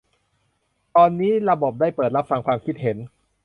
[0.95, 2.97] ตอนนี้ระบบได้เปิดรับฟังความคิดเห็น